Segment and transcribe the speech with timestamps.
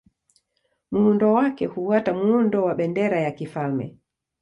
[0.91, 3.97] Muundo wake hufuata muundo wa bendera ya kifalme.